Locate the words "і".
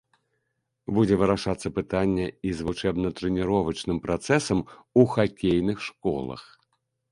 2.49-2.55